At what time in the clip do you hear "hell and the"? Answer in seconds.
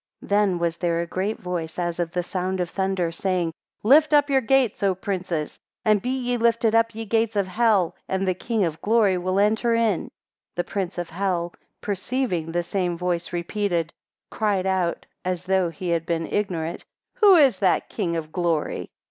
7.45-8.33